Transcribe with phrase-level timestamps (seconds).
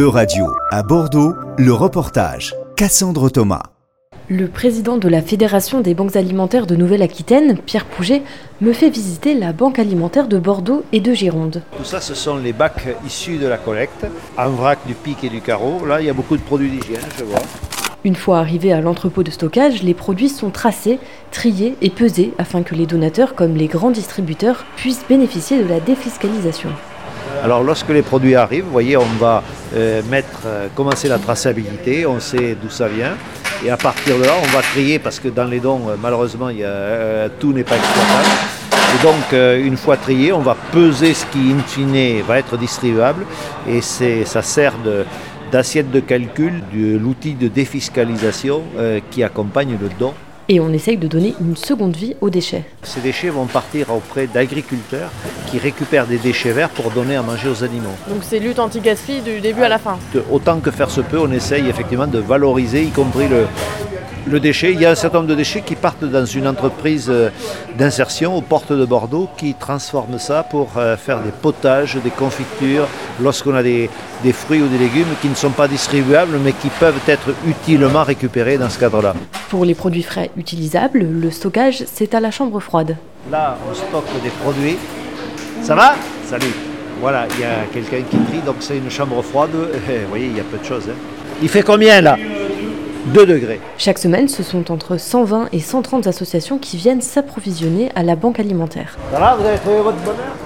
[0.00, 2.54] E-Radio, à Bordeaux, le reportage.
[2.74, 3.64] Cassandre Thomas.
[4.30, 8.22] Le président de la Fédération des banques alimentaires de Nouvelle-Aquitaine, Pierre Pouget,
[8.62, 11.62] me fait visiter la banque alimentaire de Bordeaux et de Gironde.
[11.76, 14.06] Tout ça, ce sont les bacs issus de la collecte,
[14.38, 15.84] en vrac du pic et du carreau.
[15.84, 17.42] Là, il y a beaucoup de produits d'hygiène, je vois.
[18.02, 20.98] Une fois arrivés à l'entrepôt de stockage, les produits sont tracés,
[21.30, 25.78] triés et pesés afin que les donateurs, comme les grands distributeurs, puissent bénéficier de la
[25.78, 26.70] défiscalisation.
[27.42, 29.42] Alors lorsque les produits arrivent, vous voyez, on va
[29.74, 30.02] euh,
[30.44, 33.12] euh, commencer la traçabilité, on sait d'où ça vient.
[33.64, 36.48] Et à partir de là, on va trier parce que dans les dons, euh, malheureusement,
[37.38, 38.28] tout n'est pas exploitable.
[38.92, 43.24] Et donc, une fois trié, on va peser ce qui, in fine, va être distribuable.
[43.68, 44.74] Et ça sert
[45.52, 48.62] d'assiette de, calcul de l'outil de défiscalisation
[49.10, 50.12] qui accompagne le don
[50.50, 52.64] et on essaye de donner une seconde vie aux déchets.
[52.82, 55.10] Ces déchets vont partir auprès d'agriculteurs
[55.46, 57.94] qui récupèrent des déchets verts pour donner à manger aux animaux.
[58.08, 59.96] Donc c'est lutte anti-gaspi du début à la fin
[60.28, 63.46] Autant que faire se peut, on essaye effectivement de valoriser, y compris le,
[64.26, 64.72] le déchet.
[64.72, 67.30] Il y a un certain nombre de déchets qui partent dans une entreprise euh,
[67.78, 72.88] d'insertion aux portes de Bordeaux qui transforme ça pour euh, faire des potages, des confitures,
[73.22, 73.88] lorsqu'on a des,
[74.32, 78.58] fruits ou des légumes qui ne sont pas distribuables mais qui peuvent être utilement récupérés
[78.58, 79.14] dans ce cadre-là.
[79.50, 82.96] Pour les produits frais utilisables, le stockage, c'est à la chambre froide.
[83.32, 84.78] Là, on stocke des produits.
[85.60, 85.96] Ça va?
[86.24, 86.54] Salut
[87.00, 89.50] Voilà, il y a quelqu'un qui trie, donc c'est une chambre froide.
[89.54, 90.84] Vous voyez, il y a peu de choses.
[90.88, 90.94] Hein.
[91.42, 92.16] Il fait combien là?
[93.06, 93.60] 2 degrés.
[93.76, 98.38] Chaque semaine, ce sont entre 120 et 130 associations qui viennent s'approvisionner à la banque
[98.38, 98.96] alimentaire.
[99.10, 100.36] Va, vous avez trouvé votre bonheur?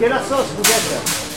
[0.00, 1.31] Quelle sauce vous êtes?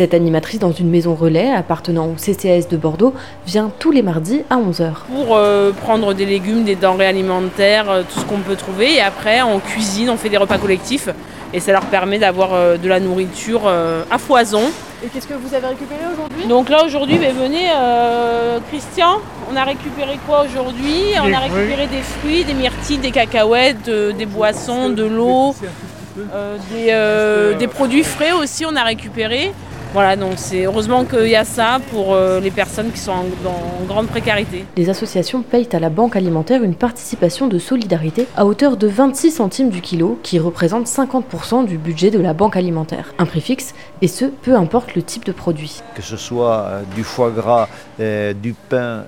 [0.00, 3.12] Cette animatrice dans une maison relais appartenant au CCAS de Bordeaux
[3.46, 4.92] vient tous les mardis à 11h.
[5.14, 8.94] Pour euh, prendre des légumes, des denrées alimentaires, euh, tout ce qu'on peut trouver.
[8.94, 11.10] Et après, on cuisine, on fait des repas collectifs.
[11.52, 14.62] Et ça leur permet d'avoir euh, de la nourriture à foison.
[15.04, 16.46] Et qu'est-ce que vous avez récupéré aujourd'hui?
[16.46, 17.68] Donc là aujourd'hui, ben, venez
[18.70, 19.18] Christian,
[19.52, 21.12] on a récupéré quoi aujourd'hui?
[21.22, 25.54] On a récupéré des fruits, des myrtilles, des cacahuètes, des boissons, de l'eau,
[26.70, 29.52] des, des produits frais aussi on a récupéré.
[29.92, 33.24] Voilà, donc c'est heureusement qu'il y a ça pour euh, les personnes qui sont en,
[33.24, 34.64] en, grande précarité.
[34.76, 39.32] Les associations payent à la banque alimentaire une participation de solidarité à hauteur de 26
[39.32, 43.14] centimes du kilo, qui représente 50% du budget de la banque alimentaire.
[43.18, 45.80] Un prix fixe, et ce, peu importe le type de produit.
[45.96, 47.68] Que ce soit euh, du foie gras,
[47.98, 49.04] euh, du pain,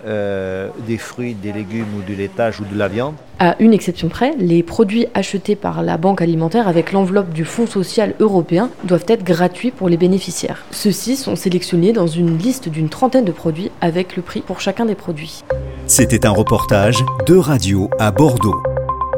[0.86, 4.34] des fruits, des légumes ou du laitage ou de la viande, à une exception près,
[4.38, 9.24] les produits achetés par la banque alimentaire avec l'enveloppe du Fonds social européen doivent être
[9.24, 10.64] gratuits pour les bénéficiaires.
[10.70, 14.84] Ceux-ci sont sélectionnés dans une liste d'une trentaine de produits avec le prix pour chacun
[14.84, 15.42] des produits.
[15.86, 18.62] C'était un reportage de Radio à Bordeaux,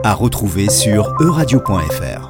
[0.02, 2.23] à retrouver sur euradio.fr.